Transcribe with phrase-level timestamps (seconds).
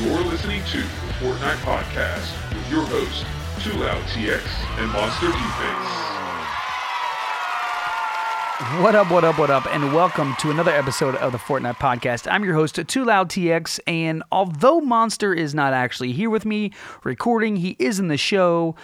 [0.00, 3.26] You're listening to the Fortnite Podcast with your host,
[3.62, 4.40] Too Loud TX
[4.78, 6.12] and MonsterDFace.
[8.82, 12.26] What up, what up, what up, and welcome to another episode of the Fortnite Podcast.
[12.30, 16.72] I'm your host, Too Loud TX, and although Monster is not actually here with me
[17.04, 18.74] recording, he is in the show.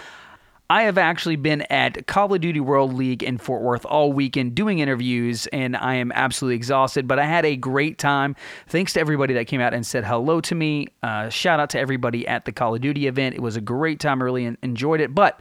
[0.71, 4.55] I have actually been at Call of Duty World League in Fort Worth all weekend
[4.55, 8.37] doing interviews, and I am absolutely exhausted, but I had a great time.
[8.66, 10.89] Thanks to everybody that came out and said hello to me.
[11.02, 13.34] Uh, shout out to everybody at the Call of Duty event.
[13.34, 14.20] It was a great time.
[14.20, 15.41] I really enjoyed it, but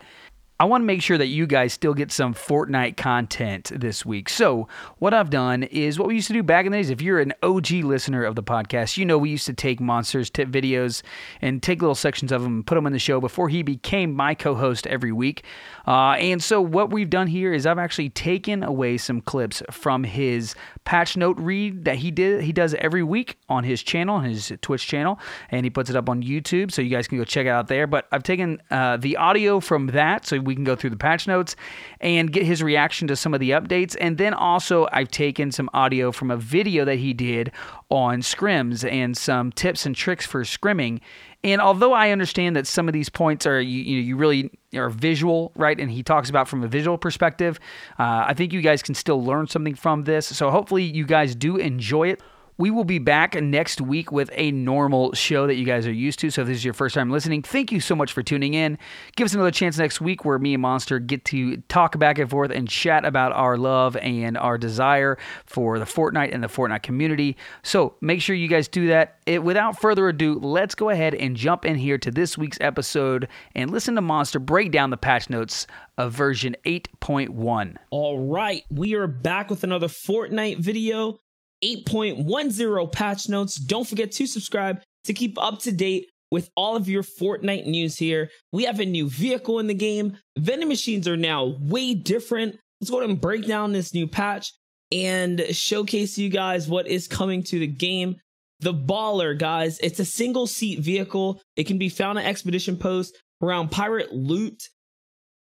[0.60, 4.28] I want to make sure that you guys still get some Fortnite content this week.
[4.28, 4.68] So,
[4.98, 6.90] what I've done is what we used to do back in the days.
[6.90, 10.32] If you're an OG listener of the podcast, you know we used to take Monsters
[10.32, 11.04] tip videos
[11.42, 14.16] and take little sections of them and put them in the show before he became
[14.16, 15.44] my co host every week.
[15.86, 20.04] Uh, and so, what we've done here is I've actually taken away some clips from
[20.06, 22.42] his patch note read that he did.
[22.42, 25.20] He does every week on his channel, his Twitch channel,
[25.52, 26.72] and he puts it up on YouTube.
[26.72, 27.86] So, you guys can go check it out there.
[27.86, 30.26] But I've taken uh, the audio from that.
[30.26, 31.56] So, we can go through the patch notes
[32.02, 33.96] and get his reaction to some of the updates.
[34.02, 37.52] And then also, I've taken some audio from a video that he did
[37.90, 41.02] on scrims and some tips and tricks for scrimming.
[41.44, 44.90] And although I understand that some of these points are you, you, you really are
[44.90, 45.80] visual, right?
[45.80, 47.60] And he talks about from a visual perspective,
[48.00, 50.26] uh, I think you guys can still learn something from this.
[50.26, 52.22] So hopefully you guys do enjoy it.
[52.58, 56.20] We will be back next week with a normal show that you guys are used
[56.20, 56.32] to.
[56.32, 58.80] So if this is your first time listening, thank you so much for tuning in.
[59.16, 62.30] Give us another chance next week where me and Monster get to talk back and
[62.30, 66.82] forth and chat about our love and our desire for the Fortnite and the Fortnite
[66.82, 67.38] community.
[67.62, 69.20] So make sure you guys do that.
[69.28, 73.28] It, without further ado, let's go ahead and jump in here to this week's episode
[73.54, 77.76] and listen to Monster break down the patch notes of version 8.1.
[77.92, 81.20] All right, we are back with another Fortnite video.
[81.64, 83.56] 8.10 patch notes.
[83.56, 87.98] Don't forget to subscribe to keep up to date with all of your Fortnite news
[87.98, 88.30] here.
[88.52, 90.18] We have a new vehicle in the game.
[90.38, 92.58] Vending machines are now way different.
[92.82, 94.54] Let's go ahead and break down this new patch
[94.92, 98.18] and showcase you guys what is coming to the game.
[98.60, 101.42] The Baller, guys, it's a single seat vehicle.
[101.56, 104.64] It can be found at Expedition Post around Pirate Loot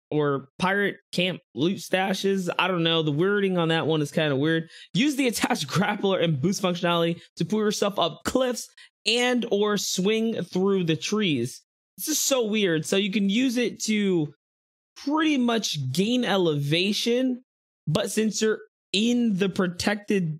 [0.09, 2.49] or pirate camp loot stashes.
[2.57, 3.03] I don't know.
[3.03, 4.69] The wording on that one is kind of weird.
[4.93, 8.69] Use the attached grappler and boost functionality to pull yourself up cliffs
[9.05, 11.61] and or swing through the trees.
[11.97, 12.85] This is so weird.
[12.85, 14.33] So you can use it to
[15.05, 17.43] pretty much gain elevation,
[17.87, 18.59] but since you're
[18.93, 20.39] in the protected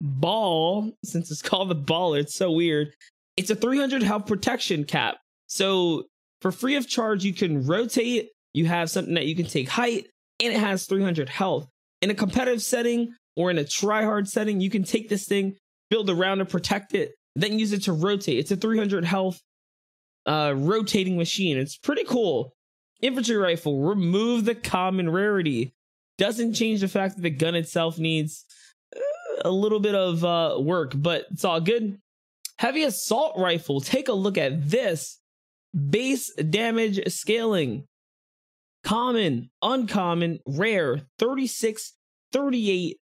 [0.00, 2.92] ball, since it's called the ball, it's so weird.
[3.36, 5.16] It's a 300 health protection cap.
[5.46, 6.04] So
[6.40, 10.08] for free of charge, you can rotate you have something that you can take height
[10.42, 11.68] and it has 300 health.
[12.02, 15.56] In a competitive setting or in a try hard setting, you can take this thing,
[15.90, 18.38] build around to protect it, then use it to rotate.
[18.38, 19.40] It's a 300 health
[20.26, 21.58] uh, rotating machine.
[21.58, 22.54] It's pretty cool.
[23.02, 25.72] Infantry rifle, remove the common rarity.
[26.18, 28.44] Doesn't change the fact that the gun itself needs
[28.94, 29.00] uh,
[29.44, 31.98] a little bit of uh, work, but it's all good.
[32.58, 35.18] Heavy assault rifle, take a look at this.
[35.88, 37.86] Base damage scaling
[38.84, 41.92] common, uncommon, rare, 36,
[42.32, 42.96] 38,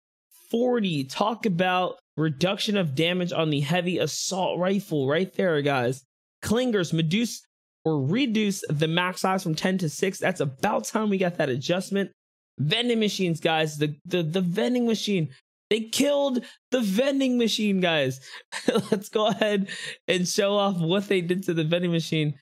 [0.52, 1.04] 40.
[1.06, 6.04] Talk about reduction of damage on the heavy assault rifle right there, guys.
[6.42, 7.46] Clingers, reduce
[7.84, 10.20] or reduce the max size from 10 to 6.
[10.20, 12.12] That's about time we got that adjustment.
[12.58, 13.78] Vending machines, guys.
[13.78, 15.30] The the, the vending machine.
[15.70, 18.20] They killed the vending machine, guys.
[18.92, 19.68] Let's go ahead
[20.08, 22.36] and show off what they did to the vending machine.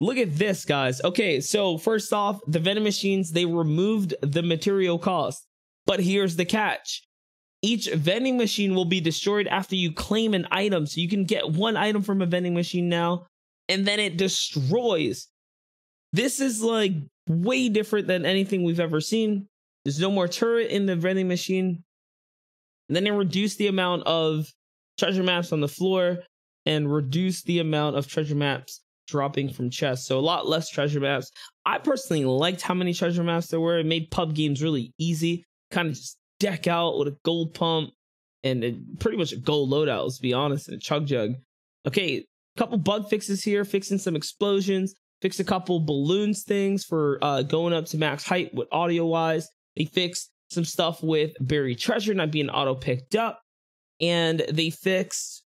[0.00, 1.02] Look at this, guys.
[1.04, 5.46] Okay, so first off, the vending machines, they removed the material cost.
[5.86, 7.02] But here's the catch.
[7.62, 10.86] Each vending machine will be destroyed after you claim an item.
[10.86, 13.26] So you can get one item from a vending machine now,
[13.68, 15.28] and then it destroys.
[16.14, 16.92] This is like
[17.28, 19.48] way different than anything we've ever seen.
[19.84, 21.84] There's no more turret in the vending machine.
[22.88, 24.46] And then it reduced the amount of
[24.98, 26.18] treasure maps on the floor
[26.64, 28.80] and reduced the amount of treasure maps
[29.10, 30.06] dropping from chests.
[30.06, 31.30] So a lot less treasure maps.
[31.66, 33.78] I personally liked how many treasure maps there were.
[33.78, 35.44] It made pub games really easy.
[35.70, 37.90] Kind of just deck out with a gold pump
[38.42, 41.34] and it, pretty much a gold loadout, let's be honest, and a chug jug.
[41.86, 42.24] Okay,
[42.56, 47.72] couple bug fixes here, fixing some explosions, fixed a couple balloons things for uh, going
[47.72, 49.48] up to max height with audio wise.
[49.76, 53.40] They fixed some stuff with buried treasure not being auto picked up.
[54.00, 55.44] And they fixed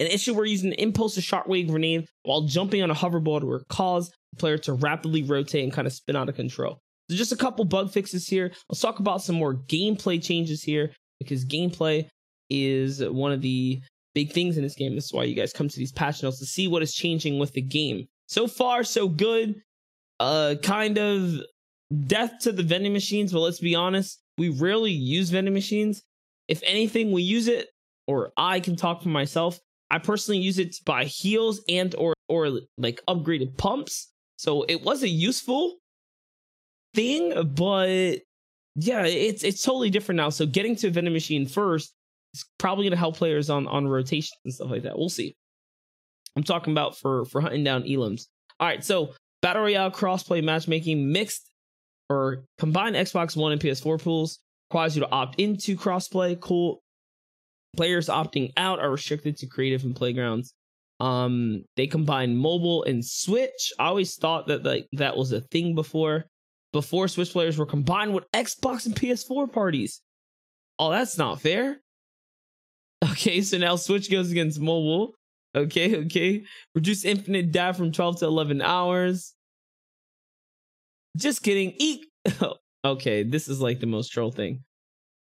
[0.00, 3.62] an issue where using an impulse to shockwave grenade while jumping on a hoverboard will
[3.68, 6.78] cause the player to rapidly rotate and kind of spin out of control.
[7.10, 8.52] So just a couple bug fixes here.
[8.68, 12.08] Let's talk about some more gameplay changes here because gameplay
[12.50, 13.80] is one of the
[14.14, 14.94] big things in this game.
[14.94, 17.38] This is why you guys come to these patch notes to see what is changing
[17.38, 18.06] with the game.
[18.26, 19.56] So far, so good.
[20.20, 21.40] Uh, kind of
[22.06, 26.02] death to the vending machines, but let's be honest, we rarely use vending machines.
[26.48, 27.68] If anything, we use it,
[28.06, 29.58] or I can talk for myself.
[29.90, 34.12] I personally use it to buy heals and or or like upgraded pumps.
[34.36, 35.76] So it was a useful
[36.94, 38.20] thing, but
[38.76, 40.28] yeah, it's it's totally different now.
[40.28, 41.92] So getting to a vending machine first
[42.34, 44.98] is probably gonna help players on on rotation and stuff like that.
[44.98, 45.36] We'll see.
[46.36, 48.26] I'm talking about for for hunting down elims.
[48.60, 51.50] All right, so battle royale crossplay matchmaking mixed
[52.10, 54.38] or combined Xbox One and PS4 pools
[54.70, 56.38] requires you to opt into crossplay.
[56.38, 56.80] Cool.
[57.76, 60.54] Players opting out are restricted to creative and playgrounds.
[61.00, 63.72] Um, they combine mobile and Switch.
[63.78, 66.24] I always thought that like that was a thing before.
[66.72, 70.02] Before Switch players were combined with Xbox and PS4 parties.
[70.78, 71.80] Oh, that's not fair.
[73.12, 75.14] Okay, so now Switch goes against mobile.
[75.54, 76.44] Okay, okay.
[76.74, 79.34] Reduce infinite dab from 12 to 11 hours.
[81.16, 81.74] Just kidding.
[81.78, 82.06] Eek.
[82.84, 84.64] okay, this is like the most troll thing.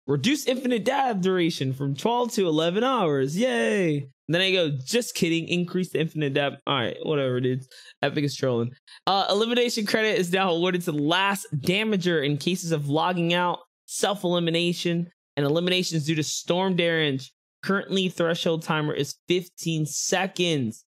[0.06, 3.38] Reduce infinite dab duration from 12 to 11 hours.
[3.38, 4.10] Yay.
[4.28, 5.48] And then I go, just kidding.
[5.48, 6.54] Increase the infinite dab.
[6.68, 7.64] All right, whatever, dude.
[8.02, 8.72] Epic is trolling.
[9.08, 14.26] Uh, elimination credit is now awarded to last damager in cases of logging out, self
[14.26, 17.32] elimination, and eliminations due to storm damage.
[17.64, 20.84] Currently, threshold timer is 15 seconds.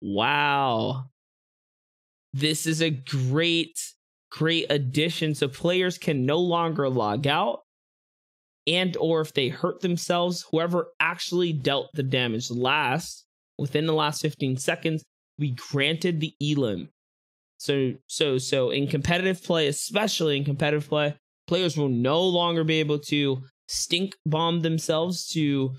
[0.00, 1.06] Wow.
[2.32, 3.78] This is a great
[4.30, 7.60] great addition so players can no longer log out
[8.66, 13.24] and or if they hurt themselves whoever actually dealt the damage last
[13.58, 15.02] within the last 15 seconds
[15.38, 16.88] we granted the elim
[17.58, 21.14] so so so in competitive play especially in competitive play
[21.46, 25.72] players will no longer be able to stink bomb themselves to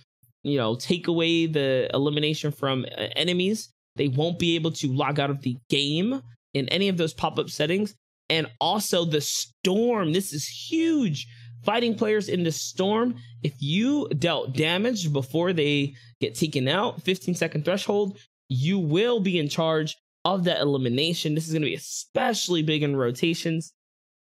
[0.44, 5.20] you know take away the elimination from uh, enemies they won't be able to log
[5.20, 6.22] out of the game
[6.54, 7.96] in any of those pop-up settings
[8.30, 10.14] and also the storm.
[10.14, 11.28] This is huge.
[11.66, 17.34] Fighting players in the storm, if you dealt damage before they get taken out, 15
[17.34, 21.34] second threshold, you will be in charge of that elimination.
[21.34, 23.74] This is going to be especially big in rotations.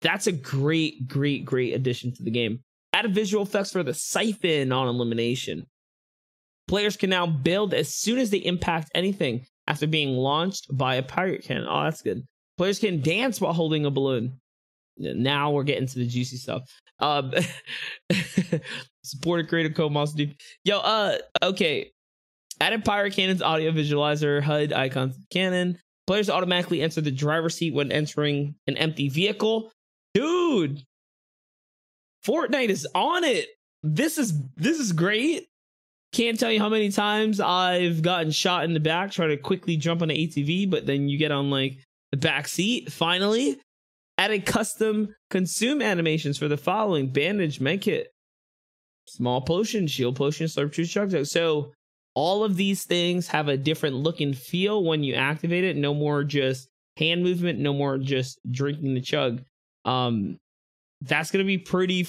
[0.01, 2.63] That's a great, great, great addition to the game.
[2.93, 5.65] Add visual effects for the siphon on elimination.
[6.67, 11.03] Players can now build as soon as they impact anything after being launched by a
[11.03, 11.67] pirate cannon.
[11.69, 12.25] Oh, that's good.
[12.57, 14.39] Players can dance while holding a balloon.
[14.97, 16.63] Now we're getting to the juicy stuff.
[16.99, 17.31] Um,
[19.03, 20.37] supported creative code monster deep.
[20.63, 21.91] Yo, uh, okay.
[22.59, 25.77] Added pirate cannon's audio visualizer, HUD icons cannon.
[26.07, 29.71] Players automatically enter the driver's seat when entering an empty vehicle.
[30.13, 30.81] Dude,
[32.25, 33.47] Fortnite is on it.
[33.83, 35.47] This is this is great.
[36.13, 39.77] Can't tell you how many times I've gotten shot in the back trying to quickly
[39.77, 41.77] jump on an ATV, but then you get on like
[42.11, 42.91] the back seat.
[42.91, 43.59] Finally,
[44.17, 48.05] added custom consume animations for the following bandage, medkit,
[49.07, 51.25] small potion, shield potion, slurp juice, chug.
[51.25, 51.71] So
[52.13, 55.77] all of these things have a different look and feel when you activate it.
[55.77, 56.67] No more just
[56.97, 59.43] hand movement, no more just drinking the chug.
[59.85, 60.37] Um,
[61.01, 62.07] that's gonna be pretty,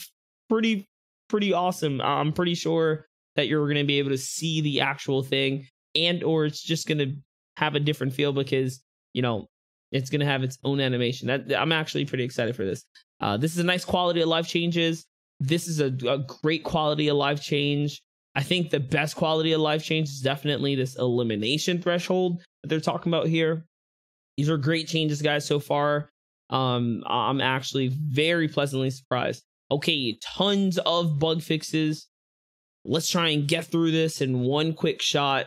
[0.49, 0.87] pretty,
[1.29, 2.01] pretty awesome.
[2.01, 3.07] I'm pretty sure
[3.37, 7.13] that you're gonna be able to see the actual thing, and or it's just gonna
[7.59, 8.81] have a different feel because
[9.13, 9.47] you know
[9.93, 11.29] it's going to have its own animation.
[11.29, 12.85] That, I'm actually pretty excited for this.
[13.21, 15.05] Uh, this is a nice quality of life changes.
[15.41, 18.03] This is a, a great quality of life change.
[18.35, 22.81] I think the best quality of life change is definitely this elimination threshold that they're
[22.81, 23.65] talking about here.
[24.37, 26.11] These are great changes, guys, so far.
[26.51, 29.43] Um, I'm actually very pleasantly surprised.
[29.71, 32.07] Okay, tons of bug fixes.
[32.85, 35.47] Let's try and get through this in one quick shot.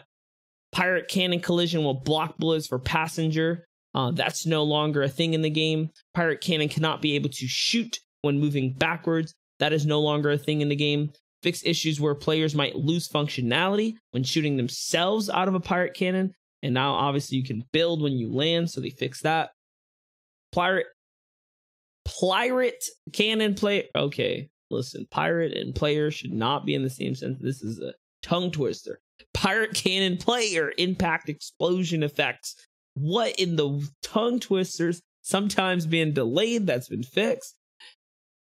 [0.71, 3.65] Pirate cannon collision will block bullets for passenger.
[3.93, 5.89] Uh, that's no longer a thing in the game.
[6.13, 9.33] Pirate Cannon cannot be able to shoot when moving backwards.
[9.59, 11.11] That is no longer a thing in the game.
[11.43, 16.33] Fix issues where players might lose functionality when shooting themselves out of a pirate cannon.
[16.63, 19.49] And now, obviously, you can build when you land, so they fix that.
[20.51, 20.85] Pirate,
[22.05, 22.83] pirate
[23.13, 23.89] cannon play.
[23.95, 27.39] Okay, listen, pirate and player should not be in the same sense.
[27.41, 28.99] This is a tongue twister.
[29.33, 32.55] Pirate cannon player impact explosion effects
[32.93, 35.01] what in the tongue twisters?
[35.21, 37.55] Sometimes being delayed, that's been fixed.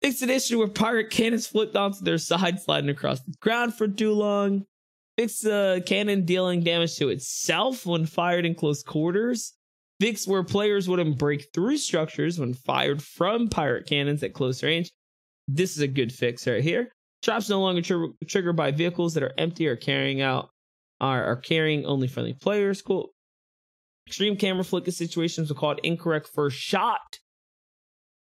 [0.01, 3.87] Fixed an issue where pirate cannons flipped onto their side, sliding across the ground for
[3.87, 4.65] too long.
[5.17, 9.53] Fix a cannon dealing damage to itself when fired in close quarters.
[10.01, 14.91] Fix where players wouldn't break through structures when fired from pirate cannons at close range.
[15.47, 16.89] This is a good fix right here.
[17.23, 20.49] Traps no longer tr- triggered by vehicles that are empty or carrying out
[20.99, 22.81] are, are carrying only friendly players.
[22.81, 23.09] Cool.
[24.07, 27.19] Extreme camera flicker situations are called incorrect first shot.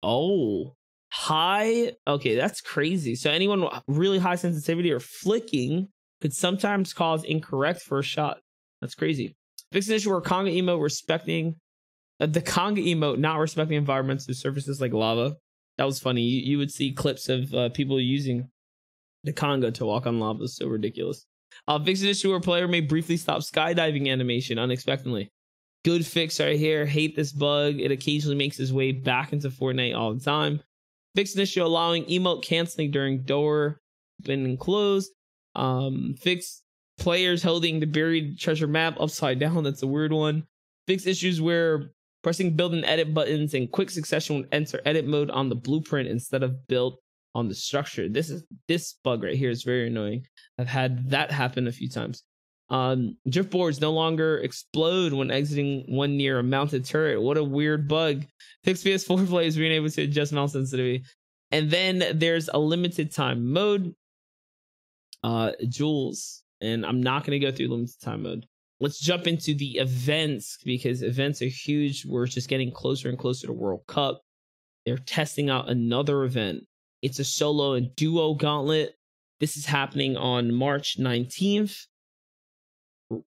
[0.02, 0.74] Oh,
[1.10, 1.92] high.
[2.06, 3.14] Okay, that's crazy.
[3.14, 5.88] So anyone really high sensitivity or flicking
[6.20, 8.38] could sometimes cause incorrect first shot.
[8.80, 9.36] That's crazy.
[9.72, 11.56] Fix an issue where Conga emote respecting
[12.20, 15.36] uh, the Conga emote not respecting environments through surfaces like lava.
[15.78, 16.22] That was funny.
[16.22, 18.48] You, you would see clips of uh, people using
[19.24, 20.46] the Conga to walk on lava.
[20.48, 21.26] So ridiculous.
[21.66, 25.30] Uh, fix an issue where player may briefly stop skydiving animation unexpectedly.
[25.84, 26.84] Good fix right here.
[26.84, 27.80] Hate this bug.
[27.80, 30.60] It occasionally makes its way back into Fortnite all the time.
[31.14, 33.80] Fix an issue allowing emote canceling during door
[34.22, 35.10] open and close.
[35.56, 36.62] Um, fix
[36.98, 39.64] players holding the buried treasure map upside down.
[39.64, 40.44] That's a weird one.
[40.86, 45.30] Fix issues where pressing build and edit buttons in quick succession would enter edit mode
[45.30, 47.00] on the blueprint instead of built
[47.34, 48.08] on the structure.
[48.08, 50.26] This is this bug right here is very annoying.
[50.58, 52.22] I've had that happen a few times.
[52.70, 57.20] Um, drift boards no longer explode when exiting one near a mounted turret.
[57.20, 58.24] What a weird bug.
[58.62, 61.04] Fix PS4 players being able to adjust mount sensitivity.
[61.50, 63.94] And then there's a limited time mode.
[65.22, 68.46] Uh, Jules, and I'm not going to go through limited time mode.
[68.78, 72.06] Let's jump into the events because events are huge.
[72.06, 74.22] We're just getting closer and closer to World Cup.
[74.86, 76.64] They're testing out another event.
[77.02, 78.94] It's a solo and duo gauntlet.
[79.38, 81.86] This is happening on March 19th.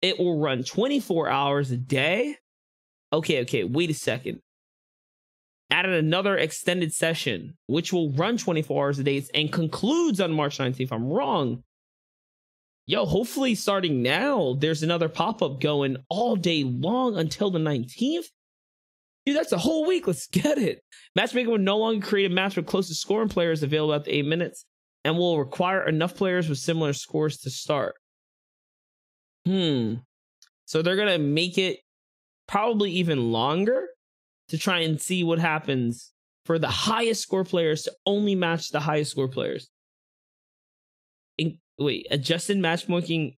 [0.03, 2.37] It will run 24 hours a day.
[3.13, 4.41] Okay, okay, wait a second.
[5.71, 10.59] Added another extended session, which will run 24 hours a day and concludes on March
[10.59, 10.81] 19th.
[10.81, 11.63] If I'm wrong.
[12.87, 18.27] Yo, hopefully starting now, there's another pop up going all day long until the 19th.
[19.25, 20.07] Dude, that's a whole week.
[20.07, 20.83] Let's get it.
[21.15, 24.27] Matchmaking will no longer create a match with closest scoring players available at the eight
[24.27, 24.65] minutes
[25.05, 27.95] and will require enough players with similar scores to start.
[29.47, 29.95] Hmm.
[30.67, 31.81] So they're gonna make it
[32.47, 33.87] probably even longer
[34.49, 36.13] to try and see what happens
[36.45, 39.71] for the highest score players to only match the highest score players.
[41.39, 43.37] In, wait, adjusted matchmaking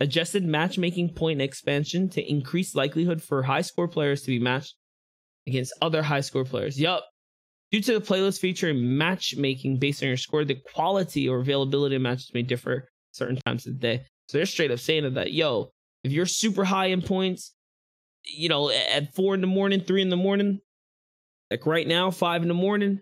[0.00, 4.74] adjusted matchmaking point expansion to increase likelihood for high score players to be matched
[5.46, 6.80] against other high score players.
[6.80, 7.04] Yup.
[7.70, 12.02] Due to the playlist featuring matchmaking based on your score, the quality or availability of
[12.02, 14.04] matches may differ certain times of the day.
[14.30, 15.72] So they're straight up saying that, yo,
[16.04, 17.52] if you're super high in points,
[18.24, 20.60] you know, at four in the morning, three in the morning,
[21.50, 23.00] like right now, five in the morning,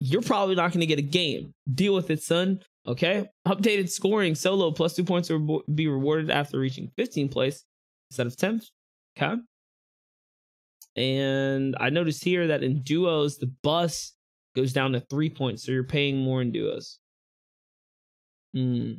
[0.00, 1.52] you're probably not going to get a game.
[1.74, 2.60] Deal with it, son.
[2.86, 3.28] Okay.
[3.46, 7.64] Updated scoring solo plus two points will be rewarded after reaching 15th place
[8.10, 8.68] instead of 10th.
[9.18, 9.42] Okay.
[10.96, 14.14] And I noticed here that in duos, the bus
[14.56, 15.62] goes down to three points.
[15.62, 17.00] So you're paying more in duos.
[18.54, 18.92] Hmm.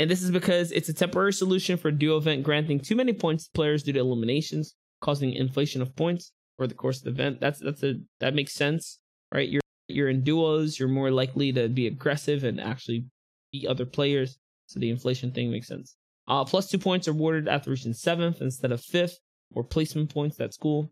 [0.00, 3.44] And this is because it's a temporary solution for duo event granting too many points
[3.44, 7.38] to players due to eliminations, causing inflation of points over the course of the event.
[7.38, 8.98] That's that's a that makes sense,
[9.34, 9.46] right?
[9.46, 13.04] You're you're in duos, you're more likely to be aggressive and actually
[13.52, 14.38] beat other players.
[14.68, 15.96] So the inflation thing makes sense.
[16.26, 19.18] Uh, plus two points awarded after reaching seventh instead of fifth,
[19.54, 20.34] or placement points.
[20.34, 20.90] That's cool.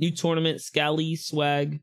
[0.00, 1.80] New tournament, Scally Swag,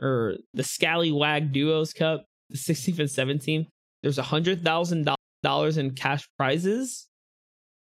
[0.00, 3.66] or the Scally Wag Duos Cup, the 16th and 17th.
[4.02, 5.04] There's a hundred thousand
[5.42, 7.08] dollars in cash prizes.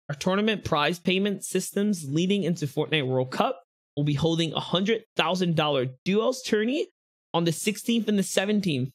[0.09, 3.61] Our tournament prize payment systems leading into Fortnite World Cup
[3.95, 6.87] will be holding a hundred thousand dollar duels tourney
[7.33, 8.91] on the 16th and the 17th.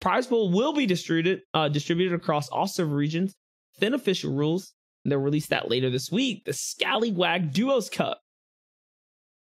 [0.00, 3.34] Prize pool will be distributed uh, distributed across all server regions.
[3.78, 4.72] Thin official rules.
[5.04, 6.44] And they'll release that later this week.
[6.44, 8.20] The Scallywag Duos Cup.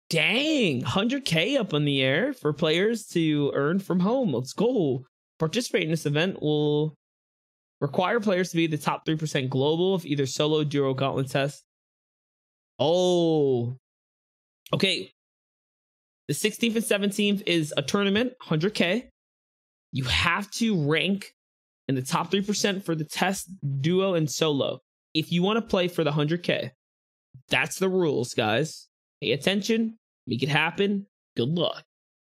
[0.10, 4.34] Dang, 100k up in the air for players to earn from home.
[4.34, 5.06] Let's go.
[5.40, 6.96] Participate in this event will
[7.82, 11.64] Require players to be the top 3% global of either solo, duo, gauntlet test.
[12.80, 13.78] Oh.
[14.74, 15.12] Okay.
[16.28, 19.08] The 16th and 17th is a tournament, 100K.
[19.92, 21.34] You have to rank
[21.88, 23.50] in the top 3% for the test,
[23.82, 24.80] duo, and solo.
[25.14, 26.72] If you want to play for the 100K,
[27.50, 28.88] that's the rules, guys.
[29.22, 31.06] Pay attention, make it happen.
[31.38, 31.84] Good luck.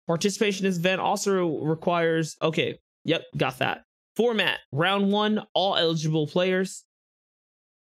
[0.08, 3.84] Participation in this event also requires, okay, yep, got that.
[4.20, 6.84] Format round one, all eligible players.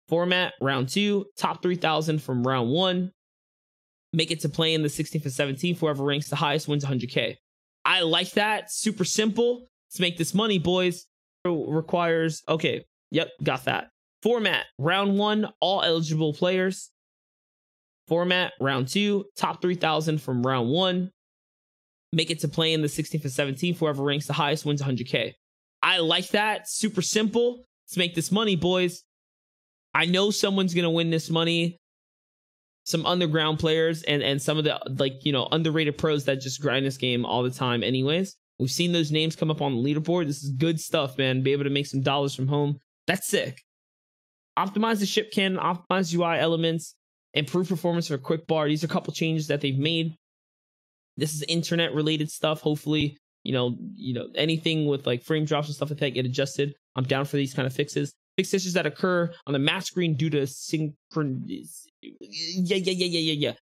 [0.09, 3.13] Format round two, top 3,000 from round one.
[4.13, 5.79] Make it to play in the 16th and 17th.
[5.79, 7.37] Whoever ranks the highest wins 100K.
[7.85, 8.73] I like that.
[8.73, 9.69] Super simple.
[9.89, 11.07] Let's make this money, boys.
[11.45, 13.91] Requires, okay, yep, got that.
[14.25, 16.91] Format round one, all eligible players.
[18.09, 21.13] Format round two, top 3,000 from round one.
[22.13, 23.79] Make it to play in the 16th and 17th.
[23.79, 25.35] Whoever ranks the highest wins 100K.
[25.87, 26.69] I like that.
[26.69, 27.65] Super simple.
[27.87, 29.05] Let's make this money, boys.
[29.95, 31.79] I know someone's gonna win this money.
[32.87, 36.61] Some underground players and and some of the like you know underrated pros that just
[36.61, 37.85] grind this game all the time.
[37.85, 40.27] Anyways, we've seen those names come up on the leaderboard.
[40.27, 41.45] This is good stuff, man.
[41.45, 42.81] Be able to make some dollars from home.
[43.07, 43.63] That's sick.
[44.59, 46.97] Optimize the ship cannon, optimize UI elements,
[47.33, 48.67] improve performance for quick bar.
[48.67, 50.17] These are a couple changes that they've made.
[51.17, 52.61] This is internet related stuff.
[52.61, 56.27] Hopefully, you know, you know, anything with like frame drops and stuff like that get
[56.27, 56.75] adjusted.
[56.97, 58.13] I'm down for these kind of fixes.
[58.37, 61.43] Fix issues that occur on the match screen due to synchron.
[61.47, 61.61] Yeah,
[62.03, 63.53] yeah, yeah, yeah, yeah, yeah.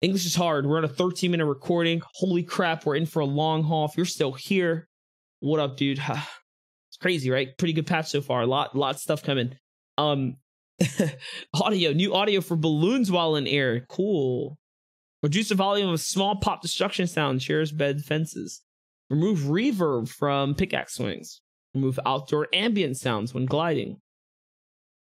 [0.00, 0.66] English is hard.
[0.66, 2.02] We're on a 13 minute recording.
[2.14, 3.84] Holy crap, we're in for a long haul.
[3.84, 4.88] If you're still here,
[5.38, 5.98] what up, dude?
[6.08, 7.56] it's crazy, right?
[7.56, 8.42] Pretty good patch so far.
[8.42, 9.54] A lot, lot of stuff coming.
[9.96, 10.38] Um,
[11.54, 13.86] audio, new audio for balloons while in air.
[13.88, 14.58] Cool.
[15.22, 17.40] Reduce the volume of small pop destruction sound.
[17.40, 18.60] Chairs, bed, fences.
[19.10, 21.40] Remove reverb from pickaxe swings.
[21.74, 23.96] Remove outdoor ambient sounds when gliding.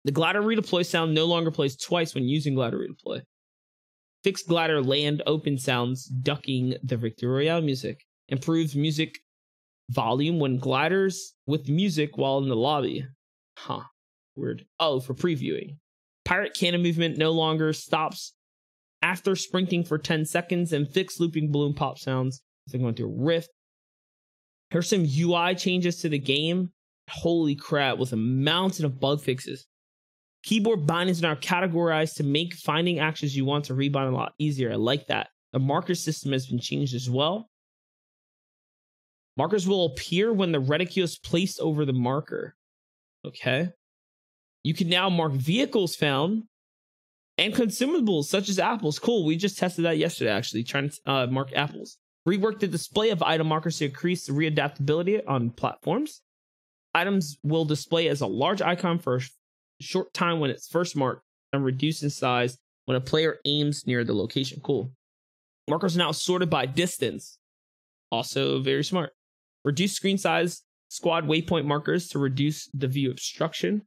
[0.04, 3.20] The glider redeploy sound no longer plays twice when using glider redeploy.
[4.22, 8.04] Fixed glider land open sounds ducking the Victory Royale music.
[8.28, 9.18] Improves music
[9.90, 13.04] volume when gliders with music while in the lobby.
[13.56, 13.82] Huh.
[14.36, 14.64] Weird.
[14.78, 15.76] Oh, for previewing.
[16.24, 18.34] Pirate cannon movement no longer stops
[19.02, 22.42] after sprinting for 10 seconds and fixed looping balloon pop sounds.
[22.68, 23.50] So going to Rift.
[24.70, 26.70] Here's some UI changes to the game.
[27.08, 29.66] Holy crap, with a mountain of bug fixes.
[30.42, 34.32] Keyboard bindings are now categorized to make finding actions you want to rebind a lot
[34.38, 34.72] easier.
[34.72, 35.28] I like that.
[35.52, 37.50] The marker system has been changed as well.
[39.36, 42.54] Markers will appear when the reticule is placed over the marker.
[43.26, 43.70] Okay.
[44.62, 46.44] You can now mark vehicles found
[47.38, 48.98] and consumables such as apples.
[48.98, 49.24] Cool.
[49.24, 51.96] We just tested that yesterday, actually, trying to uh, mark apples.
[52.30, 56.22] Rework the display of item markers to increase the readaptability on platforms.
[56.94, 59.20] Items will display as a large icon for a
[59.80, 64.04] short time when it's first marked and reduce in size when a player aims near
[64.04, 64.60] the location.
[64.62, 64.92] Cool.
[65.68, 67.36] Markers are now sorted by distance.
[68.12, 69.10] Also very smart.
[69.64, 73.82] Reduce screen size squad waypoint markers to reduce the view obstruction.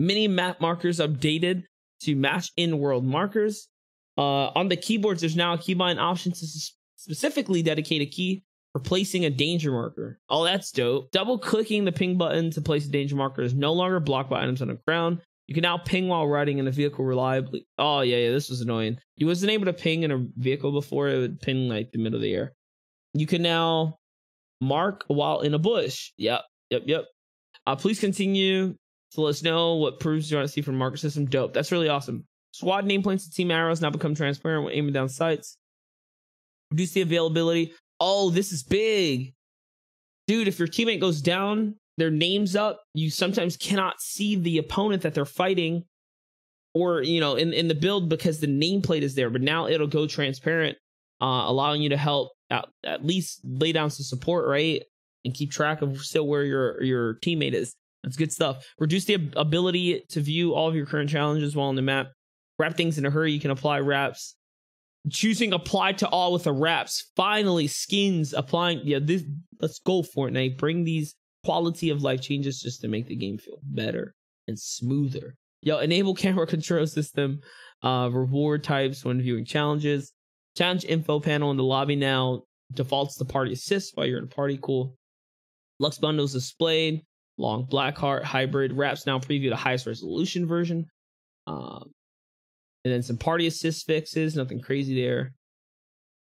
[0.00, 1.66] Mini map markers updated
[2.00, 3.68] to match in world markers.
[4.18, 6.46] Uh, on the keyboards, there's now a keybind option to
[7.06, 8.42] specifically dedicate a key
[8.72, 10.18] for placing a danger marker.
[10.28, 11.12] Oh, that's dope.
[11.12, 14.42] Double clicking the ping button to place a danger marker is no longer blocked by
[14.42, 15.20] items on the ground.
[15.46, 17.68] You can now ping while riding in a vehicle reliably.
[17.78, 18.98] Oh, yeah, yeah, this was annoying.
[19.14, 22.16] You wasn't able to ping in a vehicle before, it would ping like the middle
[22.16, 22.52] of the air.
[23.14, 23.98] You can now
[24.60, 26.10] mark while in a bush.
[26.16, 27.04] Yep, yep, yep.
[27.68, 28.74] Uh, please continue
[29.12, 31.26] to let us know what proofs you want to see from marker system.
[31.26, 31.54] Dope.
[31.54, 32.26] That's really awesome.
[32.50, 35.56] Squad nameplates and team arrows now become transparent when aiming down sights.
[36.70, 37.72] Reduce the availability.
[38.00, 39.32] Oh, this is big.
[40.26, 45.02] Dude, if your teammate goes down, their name's up, you sometimes cannot see the opponent
[45.02, 45.84] that they're fighting
[46.74, 49.30] or, you know, in, in the build because the nameplate is there.
[49.30, 50.76] But now it'll go transparent,
[51.22, 54.82] uh, allowing you to help at, at least lay down some support, right?
[55.24, 57.74] And keep track of still where your, your teammate is.
[58.04, 58.64] That's good stuff.
[58.78, 62.08] Reduce the ability to view all of your current challenges while on the map.
[62.58, 63.32] Wrap things in a hurry.
[63.32, 64.35] You can apply wraps.
[65.10, 67.10] Choosing apply to all with the wraps.
[67.14, 68.80] Finally, skins applying.
[68.84, 69.24] Yeah, this.
[69.60, 70.58] Let's go Fortnite.
[70.58, 71.14] Bring these
[71.44, 74.14] quality of life changes just to make the game feel better
[74.48, 75.36] and smoother.
[75.62, 77.40] Yo, enable camera control system.
[77.82, 80.12] Uh, reward types when viewing challenges.
[80.56, 82.42] Challenge info panel in the lobby now
[82.72, 84.58] defaults to party assist while you're in a party.
[84.60, 84.96] Cool.
[85.78, 87.02] Lux bundles displayed
[87.38, 90.86] long Blackheart hybrid wraps now preview the highest resolution version.
[91.46, 91.92] Um,
[92.86, 95.34] and then some party assist fixes, nothing crazy there.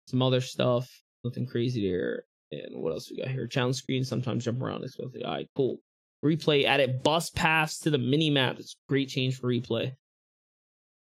[0.08, 0.90] Some other stuff,
[1.22, 2.24] nothing crazy there.
[2.52, 3.46] And what else we got here?
[3.46, 4.82] Challenge screen, sometimes jump around.
[4.82, 5.22] Especially.
[5.22, 5.76] All right, cool.
[6.24, 8.58] Replay added bus paths to the mini map.
[8.58, 9.92] It's great change for replay.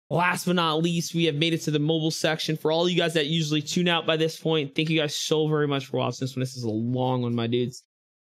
[0.09, 2.57] Last but not least, we have made it to the mobile section.
[2.57, 5.47] For all you guys that usually tune out by this point, thank you guys so
[5.47, 6.41] very much for watching this one.
[6.41, 7.85] This is a long one, my dudes.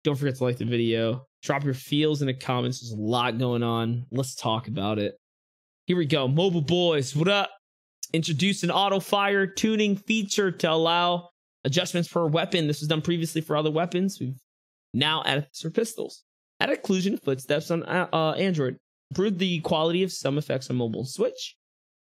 [0.05, 1.27] Don't forget to like the video.
[1.43, 2.81] Drop your feels in the comments.
[2.81, 4.07] There's a lot going on.
[4.13, 5.17] Let's talk about it.
[5.89, 6.29] Here we go.
[6.29, 7.49] Mobile boys, what up?
[8.13, 11.31] Introduce an auto fire tuning feature to allow
[11.65, 12.67] adjustments per weapon.
[12.67, 14.19] This was done previously for other weapons.
[14.21, 14.37] We've
[14.93, 16.25] now added this for pistols.
[16.61, 18.77] Add occlusion footsteps on uh, uh, Android.
[19.13, 21.57] Improve the quality of some effects on mobile Switch.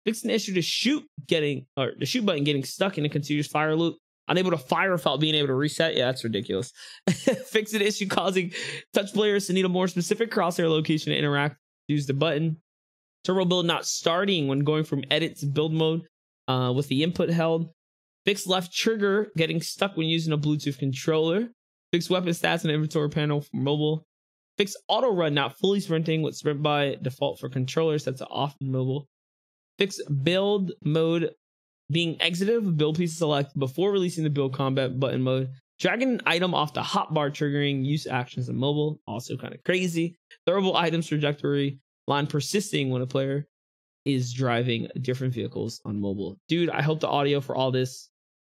[0.04, 3.48] Fix an issue to shoot getting or the shoot button getting stuck in a continuous
[3.48, 3.96] fire loop
[4.28, 5.96] unable to fire without being able to reset.
[5.96, 6.74] Yeah, that's ridiculous.
[7.10, 8.52] Fix an issue causing
[8.94, 11.56] touch players to need a more specific crosshair location to interact.
[11.88, 12.58] Use the button.
[13.24, 16.02] Turbo build not starting when going from edit to build mode
[16.48, 17.72] uh, with the input held.
[18.26, 21.50] Fix left trigger getting stuck when using a Bluetooth controller.
[21.92, 24.06] Fix weapon stats and inventory panel for mobile.
[24.58, 28.06] Fix auto run not fully sprinting with sprint by default for controllers.
[28.06, 29.08] That's off mobile.
[29.78, 31.32] Fix build mode
[31.92, 35.50] being exited with build piece select before releasing the build combat button mode.
[35.80, 39.00] Dragging an item off the hotbar triggering use actions in mobile.
[39.08, 40.16] Also kind of crazy.
[40.48, 43.48] Throwable items trajectory line persisting when a player
[44.06, 46.38] is driving different vehicles on mobile.
[46.48, 48.10] Dude, I hope the audio for all this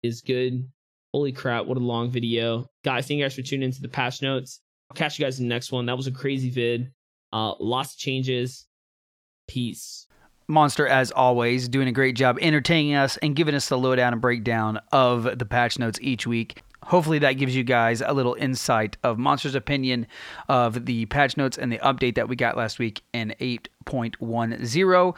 [0.03, 0.69] is good.
[1.13, 2.67] Holy crap, what a long video.
[2.85, 4.61] Guys, thank you guys for tuning into the patch notes.
[4.91, 5.87] I'll catch you guys in the next one.
[5.87, 6.93] That was a crazy vid.
[7.33, 8.67] Uh, lots of changes.
[9.49, 10.07] Peace.
[10.49, 14.23] Monster, as always, doing a great job entertaining us and giving us the lowdown and
[14.23, 16.63] breakdown of the patch notes each week.
[16.85, 20.07] Hopefully, that gives you guys a little insight of Monster's opinion
[20.49, 25.15] of the patch notes and the update that we got last week in 8.10.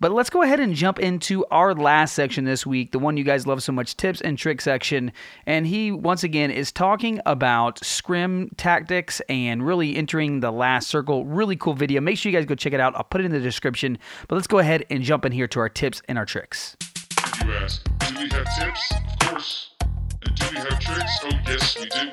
[0.00, 3.22] But let's go ahead and jump into our last section this week, the one you
[3.22, 5.12] guys love so much tips and trick section.
[5.46, 11.24] And he, once again, is talking about scrim tactics and really entering the last circle.
[11.24, 12.00] Really cool video.
[12.00, 12.96] Make sure you guys go check it out.
[12.96, 13.96] I'll put it in the description.
[14.26, 16.76] But let's go ahead and jump in here to our tips and our tricks.
[17.44, 18.92] You ask, do we have tips?
[18.92, 19.71] Of course.
[20.52, 21.18] We have tricks?
[21.24, 22.10] Oh, yes, we do.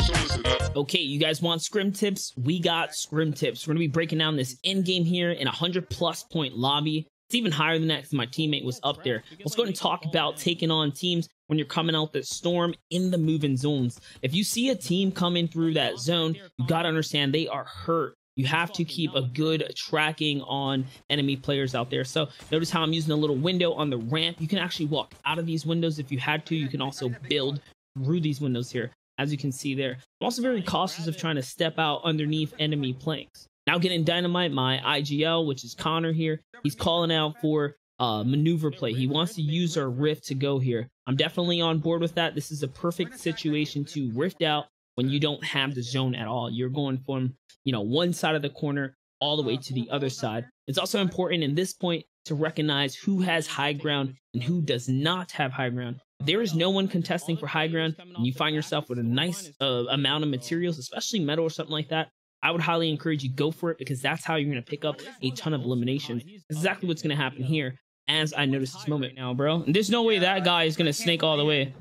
[0.00, 0.76] So listen up.
[0.76, 2.32] Okay, you guys want scrim tips?
[2.36, 3.64] We got scrim tips.
[3.64, 7.06] We're gonna be breaking down this end game here in a hundred plus point lobby.
[7.28, 9.22] It's even higher than that because my teammate was up there.
[9.38, 12.74] Let's go ahead and talk about taking on teams when you're coming out the storm
[12.90, 14.00] in the moving zones.
[14.20, 17.64] If you see a team coming through that zone, you got to understand they are
[17.64, 18.14] hurt.
[18.34, 22.04] You have to keep a good tracking on enemy players out there.
[22.04, 24.40] So notice how I'm using a little window on the ramp.
[24.40, 26.56] You can actually walk out of these windows if you had to.
[26.56, 27.60] You can also build
[28.04, 29.98] through these windows here, as you can see there.
[30.20, 33.46] I'm also very cautious of trying to step out underneath enemy planks.
[33.66, 36.40] Now getting dynamite, my IGL, which is Connor here.
[36.62, 38.92] He's calling out for uh, maneuver play.
[38.92, 40.88] He wants to use our rift to go here.
[41.06, 42.34] I'm definitely on board with that.
[42.34, 46.28] This is a perfect situation to rift out when you don't have the zone at
[46.28, 46.50] all.
[46.50, 49.88] You're going from, you know, one side of the corner all the way to the
[49.90, 50.46] other side.
[50.66, 54.88] It's also important in this point to recognize who has high ground and who does
[54.88, 56.00] not have high ground.
[56.20, 59.52] There is no one contesting for high ground and you find yourself with a nice
[59.60, 62.08] uh, amount of materials, especially metal or something like that,
[62.42, 64.84] I would highly encourage you go for it because that's how you're going to pick
[64.84, 66.22] up a ton of eliminations.
[66.50, 69.64] exactly what's going to happen here as I notice this moment now, bro.
[69.66, 71.74] There's no way that guy is going to snake all the way.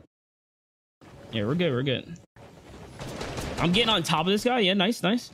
[1.32, 1.72] Yeah, we're good.
[1.72, 2.18] We're good.
[3.60, 4.60] I'm getting on top of this guy.
[4.60, 5.32] Yeah, nice, nice.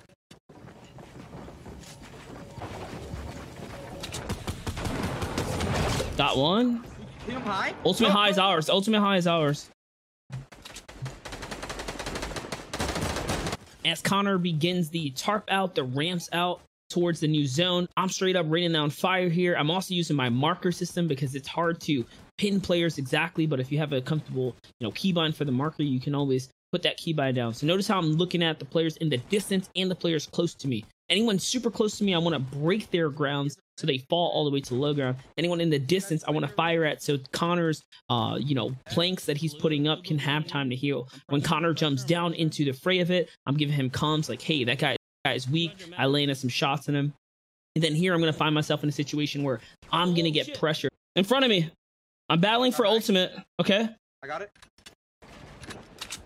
[6.18, 6.84] Got one.
[7.86, 8.70] Ultimate high is ours.
[8.70, 9.70] Ultimate high is ours.
[13.86, 18.36] As Connor begins the tarp out, the ramps out towards the new zone, I'm straight
[18.36, 19.56] up raining down fire here.
[19.56, 22.06] I'm also using my marker system because it's hard to
[22.38, 25.84] pin players exactly, but if you have a comfortable, you know, keybind for the marker,
[25.84, 27.54] you can always put that keybind down.
[27.54, 30.54] So notice how I'm looking at the players in the distance and the players close
[30.56, 30.86] to me.
[31.12, 34.46] Anyone super close to me, I want to break their grounds so they fall all
[34.46, 35.18] the way to low ground.
[35.38, 39.26] Anyone in the distance, I want to fire at so Connor's, uh, you know, planks
[39.26, 41.10] that he's putting up can have time to heal.
[41.28, 44.64] When Connor jumps down into the fray of it, I'm giving him comms like, hey,
[44.64, 45.74] that guy, that guy is weak.
[45.98, 47.14] I land some shots in him.
[47.76, 49.60] And then here I'm to find myself in a situation where
[49.92, 51.70] I'm to get pressure in front of me.
[52.30, 53.34] I'm battling for ultimate.
[53.60, 53.90] Okay.
[54.24, 54.52] I got it.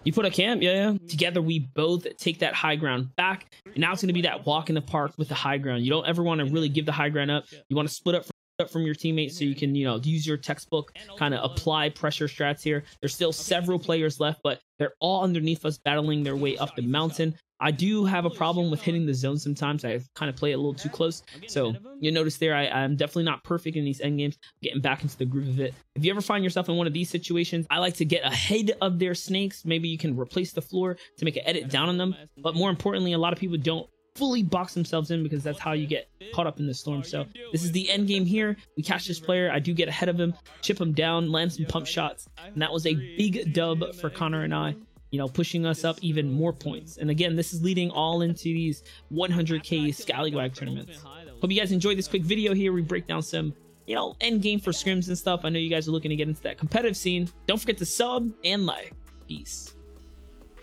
[0.05, 0.97] You put a camp, yeah, yeah.
[1.07, 3.51] Together, we both take that high ground back.
[3.65, 5.83] And now it's going to be that walk in the park with the high ground.
[5.83, 7.45] You don't ever want to really give the high ground up.
[7.69, 9.99] You want to split up from, up from your teammates so you can, you know,
[10.03, 12.83] use your textbook, kind of apply pressure strats here.
[13.01, 16.83] There's still several players left, but they're all underneath us battling their way up the
[16.83, 17.35] mountain.
[17.59, 19.85] I do have a problem with hitting the zone sometimes.
[19.85, 21.23] I kind of play it a little too close.
[21.47, 25.03] So you notice there, I, am definitely not perfect in these end games, getting back
[25.03, 25.73] into the groove of it.
[25.95, 28.71] If you ever find yourself in one of these situations, I like to get ahead
[28.81, 29.63] of their snakes.
[29.63, 32.15] Maybe you can replace the floor to make an edit down on them.
[32.37, 35.73] But more importantly, a lot of people don't fully box themselves in because that's how
[35.73, 37.03] you get caught up in the storm.
[37.03, 38.55] So this is the end game here.
[38.77, 39.51] We catch this player.
[39.51, 42.27] I do get ahead of him, chip him down, land some pump shots.
[42.45, 44.75] And that was a big dub for Connor and I
[45.15, 46.97] you know, pushing us up even more points.
[46.97, 51.01] And again, this is leading all into these 100k Scallywag tournaments.
[51.41, 52.73] Hope you guys enjoyed this quick video here.
[52.73, 53.54] We break down some,
[53.88, 55.45] you know, end game for scrims and stuff.
[55.45, 57.30] I know you guys are looking to get into that competitive scene.
[57.47, 58.91] Don't forget to sub and like.
[59.25, 59.73] Peace.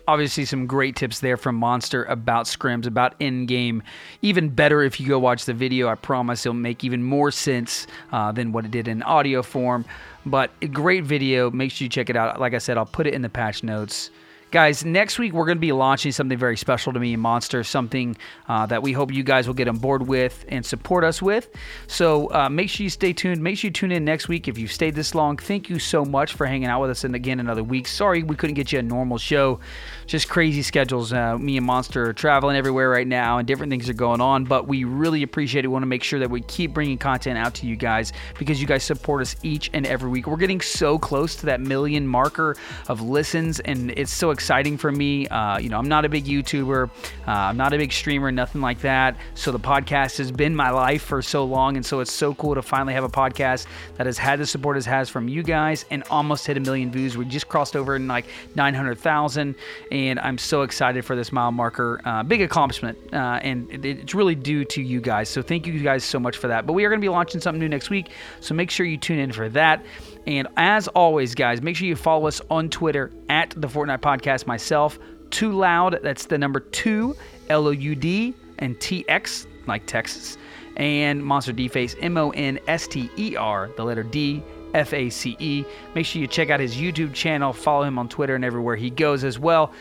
[0.07, 3.81] Obviously, some great tips there from Monster about scrims, about end game.
[4.21, 5.87] Even better if you go watch the video.
[5.87, 9.83] I promise it'll make even more sense uh, than what it did in audio form.
[10.27, 11.49] But a great video.
[11.49, 12.39] Make sure you check it out.
[12.39, 14.11] Like I said, I'll put it in the patch notes
[14.53, 17.63] Guys, next week we're going to be launching something very special to me and Monster,
[17.63, 18.15] something
[18.47, 21.49] uh, that we hope you guys will get on board with and support us with.
[21.87, 23.41] So uh, make sure you stay tuned.
[23.41, 25.37] Make sure you tune in next week if you've stayed this long.
[25.37, 27.87] Thank you so much for hanging out with us and again another week.
[27.87, 29.59] Sorry we couldn't get you a normal show.
[30.05, 31.11] Just crazy schedules.
[31.11, 34.43] Uh, me and Monster are traveling everywhere right now and different things are going on,
[34.43, 35.69] but we really appreciate it.
[35.69, 38.61] We want to make sure that we keep bringing content out to you guys because
[38.61, 40.27] you guys support us each and every week.
[40.27, 42.55] We're getting so close to that million marker
[42.87, 44.42] of listens, and it's so exciting
[44.77, 45.27] for me.
[45.27, 48.61] Uh, you know, I'm not a big YouTuber, uh, I'm not a big streamer, nothing
[48.61, 49.17] like that.
[49.35, 52.55] So the podcast has been my life for so long, and so it's so cool
[52.55, 55.85] to finally have a podcast that has had the support it has from you guys
[55.89, 57.17] and almost hit a million views.
[57.17, 58.25] We just crossed over in like
[58.55, 59.55] 900,000,
[59.91, 62.01] and I'm so excited for this mile marker.
[62.05, 65.29] Uh, big accomplishment, uh, and it, it's really due to you guys.
[65.29, 66.65] So thank you guys so much for that.
[66.65, 68.97] But we are going to be launching something new next week, so make sure you
[68.97, 69.83] tune in for that.
[70.25, 74.47] And as always, guys, make sure you follow us on Twitter at the Fortnite Podcast.
[74.47, 74.97] Myself,
[75.31, 75.99] Too Loud.
[76.01, 77.15] That's the number two,
[77.49, 80.37] L O U D, and T X, like Texas.
[80.77, 84.41] And Monster D Face, M O N S T E R, the letter D,
[84.73, 85.65] F A C E.
[85.93, 88.89] Make sure you check out his YouTube channel, follow him on Twitter and everywhere he
[88.89, 89.71] goes as well.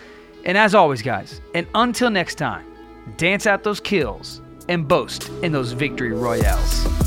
[0.45, 2.67] And as always, guys, and until next time,
[3.17, 7.02] dance out those kills and boast in those victory royales.